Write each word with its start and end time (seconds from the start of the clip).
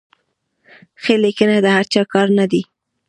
ښه 1.01 1.13
لیکنه 1.23 1.55
د 1.61 1.67
هر 1.75 1.85
چا 1.93 2.01
کار 2.13 2.27
نه 2.39 2.45
دی. 2.51 2.61